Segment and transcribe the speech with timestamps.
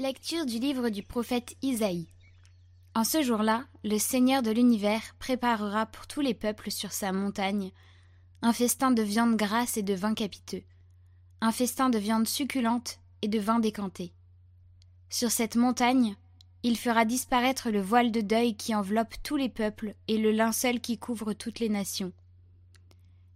[0.00, 2.06] Lecture du livre du prophète Isaïe.
[2.94, 7.72] En ce jour-là, le Seigneur de l'univers préparera pour tous les peuples sur sa montagne
[8.40, 10.62] un festin de viande grasse et de vin capiteux,
[11.40, 14.12] un festin de viande succulente et de vin décanté.
[15.10, 16.14] Sur cette montagne,
[16.62, 20.78] il fera disparaître le voile de deuil qui enveloppe tous les peuples et le linceul
[20.78, 22.12] qui couvre toutes les nations.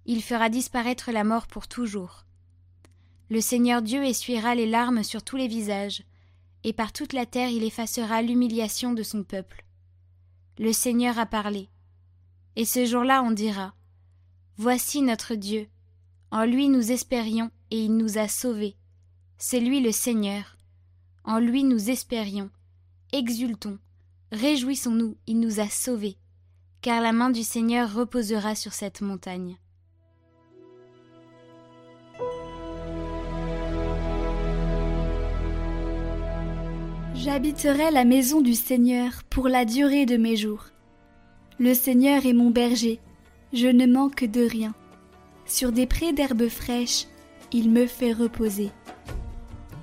[0.07, 2.25] Il fera disparaître la mort pour toujours.
[3.31, 6.05] Le Seigneur Dieu essuiera les larmes sur tous les visages,
[6.65, 9.65] et par toute la terre il effacera l'humiliation de son peuple.
[10.59, 11.69] Le Seigneur a parlé.
[12.57, 13.75] Et ce jour-là on dira
[14.57, 15.69] Voici notre Dieu.
[16.31, 18.77] En lui nous espérions, et il nous a sauvés.
[19.39, 20.57] C'est lui le Seigneur.
[21.25, 22.51] En lui nous espérions.
[23.13, 23.79] Exultons,
[24.31, 26.17] réjouissons-nous, il nous a sauvés,
[26.81, 29.59] car la main du Seigneur reposera sur cette montagne.
[37.25, 40.65] J'habiterai la maison du Seigneur pour la durée de mes jours.
[41.61, 42.99] Le Seigneur est mon berger,
[43.53, 44.75] je ne manque de rien.
[45.47, 47.07] Sur des prés d'herbes fraîches,
[47.53, 48.73] il me fait reposer.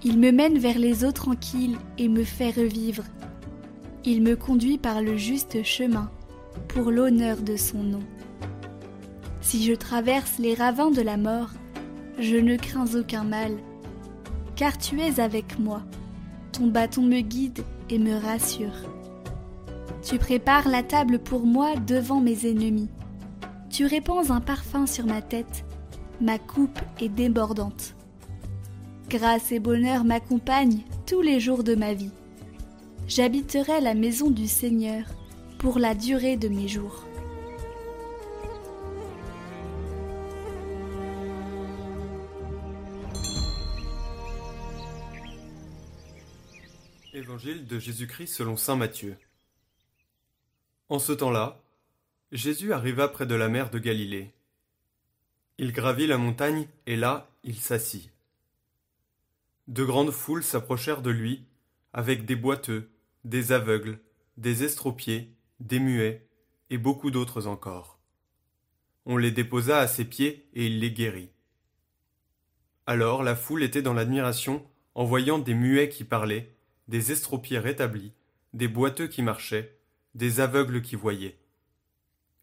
[0.04, 3.06] Il me mène vers les eaux tranquilles et me fait revivre.
[4.04, 6.12] Il me conduit par le juste chemin,
[6.68, 8.04] pour l'honneur de son nom.
[9.40, 11.52] Si je traverse les ravins de la mort,
[12.20, 13.54] je ne crains aucun mal,
[14.58, 15.84] car tu es avec moi.
[16.60, 18.76] Ton bâton me guide et me rassure.
[20.04, 22.90] Tu prépares la table pour moi devant mes ennemis.
[23.70, 25.64] Tu répands un parfum sur ma tête,
[26.20, 27.96] ma coupe est débordante.
[29.08, 32.12] Grâce et bonheur m'accompagnent tous les jours de ma vie.
[33.08, 35.06] J'habiterai la maison du Seigneur
[35.60, 37.06] pour la durée de mes jours.
[47.20, 49.18] Évangile de Jésus-Christ selon Saint Matthieu.
[50.88, 51.62] En ce temps-là,
[52.32, 54.34] Jésus arriva près de la mer de Galilée.
[55.58, 58.10] Il gravit la montagne et là il s'assit.
[59.68, 61.44] De grandes foules s'approchèrent de lui,
[61.92, 62.90] avec des boiteux,
[63.26, 64.00] des aveugles,
[64.38, 65.30] des estropiés,
[65.60, 66.26] des muets,
[66.70, 68.00] et beaucoup d'autres encore.
[69.06, 71.32] On les déposa à ses pieds, et il les guérit.
[72.86, 74.66] Alors la foule était dans l'admiration
[74.96, 76.56] en voyant des muets qui parlaient,
[76.90, 78.12] des estropiés rétablis,
[78.54, 79.80] des boiteux qui marchaient,
[80.16, 81.40] des aveugles qui voyaient.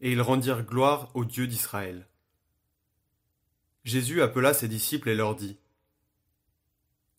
[0.01, 2.07] Et ils rendirent gloire au Dieu d'Israël.
[3.83, 5.59] Jésus appela ses disciples et leur dit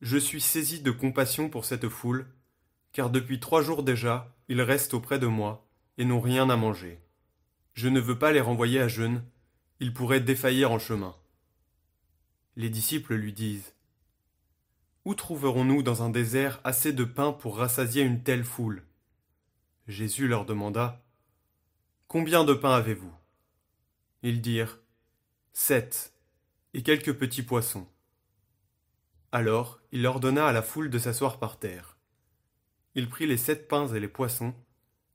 [0.01, 2.27] je suis saisi de compassion pour cette foule,
[2.93, 5.67] car depuis trois jours déjà, ils restent auprès de moi,
[5.97, 7.01] et n'ont rien à manger.
[7.75, 9.25] Je ne veux pas les renvoyer à jeûne,
[9.81, 11.17] ils pourraient défaillir en chemin.
[12.55, 13.75] Les disciples lui disent.
[15.09, 18.83] Où trouverons-nous dans un désert assez de pain pour rassasier une telle foule?
[19.87, 21.03] Jésus leur demanda.
[22.09, 23.15] Combien de pain avez-vous?
[24.23, 24.79] Ils dirent.
[25.55, 26.13] Sept,
[26.75, 27.89] et quelques petits poissons.
[29.33, 31.97] Alors il ordonna à la foule de s'asseoir par terre.
[32.95, 34.55] Il prit les sept pains et les poissons,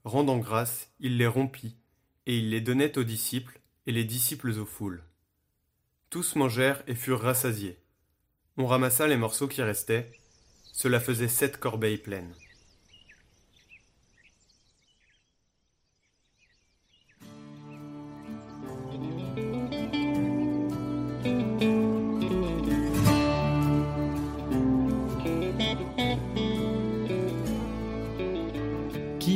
[0.06, 1.78] rendant grâce, il les rompit,
[2.26, 5.04] et il les donnait aux disciples, et les disciples aux foules.
[6.10, 7.83] Tous mangèrent et furent rassasiés.
[8.58, 10.12] On ramassa les morceaux qui restaient,
[10.72, 12.34] cela faisait sept corbeilles pleines.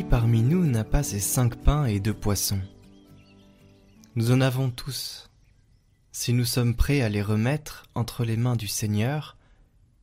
[0.09, 2.61] parmi nous n'a pas ces cinq pains et deux poissons?
[4.15, 5.26] Nous en avons tous.
[6.19, 9.37] Si nous sommes prêts à les remettre entre les mains du Seigneur,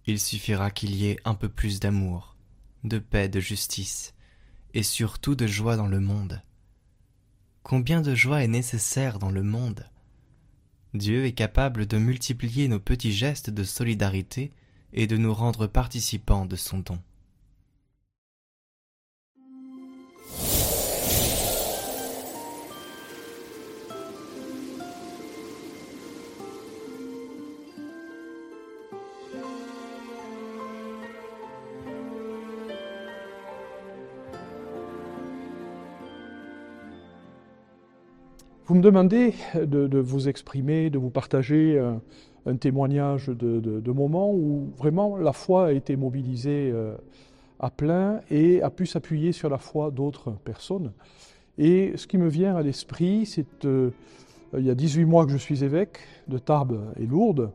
[0.06, 2.36] il suffira qu'il y ait un peu plus d'amour,
[2.84, 4.14] de paix, de justice,
[4.74, 6.40] et surtout de joie dans le monde.
[7.64, 9.90] Combien de joie est nécessaire dans le monde?
[10.94, 14.52] Dieu est capable de multiplier nos petits gestes de solidarité
[14.92, 17.02] et de nous rendre participants de son don.
[38.66, 41.78] Vous me demandez de, vous exprimer, de vous partager
[42.46, 46.96] un, témoignage de, moments où vraiment la foi a été mobilisée euh,
[47.60, 50.92] à plein et a pu s'appuyer sur la foi d'autres personnes.
[51.58, 53.90] Et ce qui me vient à l'esprit, c'est euh,
[54.56, 57.50] il y a 18 mois que je suis évêque de Tarbes et Lourdes.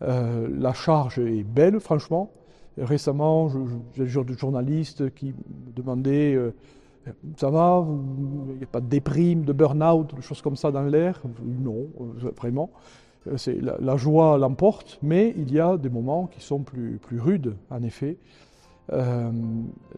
[0.00, 2.30] Euh, la charge est belle, franchement.
[2.78, 3.50] récemment,
[3.94, 6.38] j'ai des journalistes qui me demandaient
[7.36, 7.86] Ça va
[8.50, 11.22] Il n'y a pas de déprime, de burn-out, de choses comme ça dans l'air?
[11.44, 11.88] Non,
[12.36, 12.70] vraiment.
[13.26, 17.54] La, la, joie l'emporte, mais il y a des moments qui sont plus, plus rudes,
[17.70, 18.16] en effet.
[18.92, 19.30] Euh,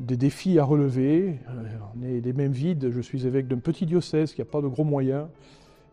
[0.00, 1.38] des défis à relever.
[1.48, 1.62] Euh,
[1.96, 2.90] on est les mêmes vides.
[2.90, 5.26] Je suis évêque d'un petit diocèse qui n'a pas de gros moyens.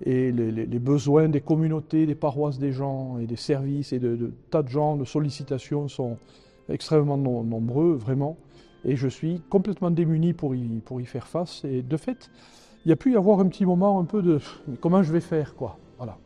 [0.06, 4.63] Et les, besoins des communautés, des paroisses des gens et des services et de, tas
[4.63, 6.18] de gens, de sollicitations sont
[6.69, 8.38] extrêmement nombreux, vraiment.
[8.86, 11.64] Et je suis complètement démuni pour y, pour y faire face.
[11.66, 12.30] Et de fait,
[12.86, 14.40] il y a pu y avoir un petit moment un peu de
[14.80, 15.78] comment je vais faire, quoi?
[15.98, 16.18] Voilà.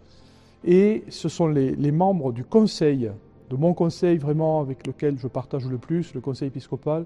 [0.64, 3.12] Et ce sont les, membres du conseil
[3.50, 7.06] de mon conseil vraiment avec lequel je partage le plus, le conseil épiscopal,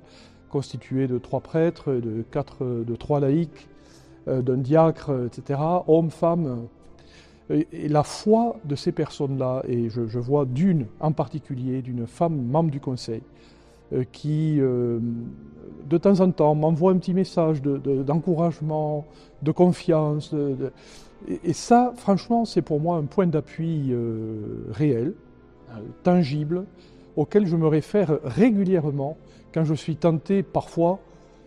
[0.50, 3.68] constitué de trois prêtres, de, quatre, de trois laïcs,
[4.28, 6.68] euh, d'un diacre, etc., hommes, femmes.
[7.50, 12.72] Et, la foi de ces personnes-là, et je, vois d'une en particulier, d'une femme membre
[12.72, 13.22] du conseil,
[14.12, 15.00] qui euh,
[15.90, 19.06] de temps en temps m'envoie un petit message d'encouragement,
[19.42, 20.36] de, confiance.
[21.28, 23.94] et, ça, franchement, c'est pour moi un point d'appui
[24.72, 25.14] réel.
[25.72, 26.66] Euh, tangible
[27.18, 29.18] auquel je me réfère régulièrement
[29.54, 31.00] quand je suis tenté parfois,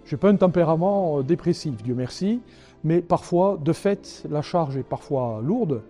[0.04, 2.40] je n'ai pas un tempérament euh, dépressif, Dieu merci,
[2.84, 5.82] mais parfois, de fait, la charge est parfois lourde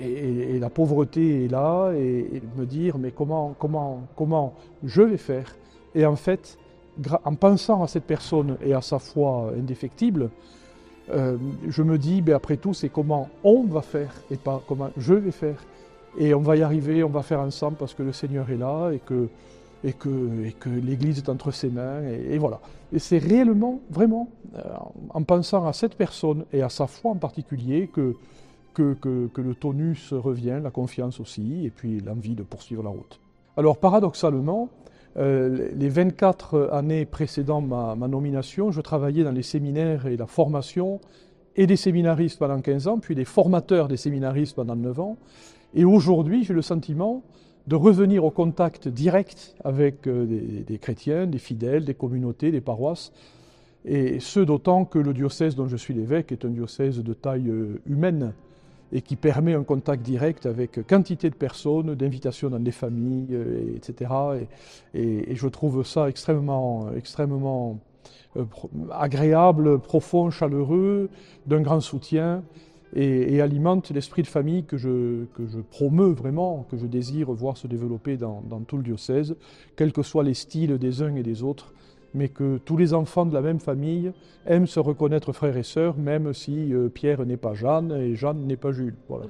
[0.00, 5.54] et, la pauvreté est là et, me dire mais comment, comment, comment je vais faire
[5.96, 6.58] Et en fait,
[7.24, 10.30] en pensant à cette personne et à sa foi indéfectible,
[11.10, 11.38] euh,
[11.68, 15.14] je me dis, ben après tout, c'est comment on va faire et pas comment je
[15.14, 15.64] vais faire.
[16.18, 18.90] Et on va y arriver, on va faire ensemble parce que le Seigneur est là
[18.90, 19.28] et que,
[19.84, 22.02] et que, et que l'Église est entre ses mains.
[22.02, 22.60] Et, voilà.
[22.92, 24.62] Et c'est réellement, vraiment, euh,
[25.10, 28.16] en pensant à cette personne et à sa foi en particulier, que,
[28.74, 33.18] que, que, le tonus revient, la confiance aussi, et puis l'envie de poursuivre la route.
[33.56, 34.68] Alors paradoxalement,
[35.18, 41.00] euh, les 24 années précédant ma, nomination, je travaillais dans les séminaires et la formation
[41.56, 45.16] et des séminaristes pendant 15 ans, puis des formateurs des séminaristes pendant 9 ans.
[45.74, 47.22] Et aujourd'hui, j'ai le sentiment
[47.66, 50.26] de revenir au contact direct avec euh,
[50.66, 53.12] des, chrétiens, des fidèles, des communautés, des paroisses,
[53.84, 57.48] et ce d'autant que le diocèse dont je suis l'évêque est un diocèse de taille
[57.48, 58.34] euh, humaine
[58.92, 63.76] et qui permet un contact direct avec quantité de personnes, d'invitations dans des familles, euh,
[63.76, 64.10] etc.
[64.94, 67.78] Et, je trouve ça extrêmement, extrêmement
[68.90, 71.08] agréable, profond, chaleureux,
[71.46, 72.42] d'un grand soutien
[72.94, 77.56] et, alimente l'esprit de famille que je, que je promeux vraiment, que je désire voir
[77.56, 79.36] se développer dans, dans, tout le diocèse,
[79.76, 81.74] quels que soient les styles des uns et des autres,
[82.16, 84.10] mais que tous les enfants de la même famille
[84.46, 88.46] aiment se reconnaître frères et sœurs, même si euh, Pierre n'est pas Jeanne et Jeanne
[88.46, 88.96] n'est pas Jules.
[89.08, 89.26] Voilà.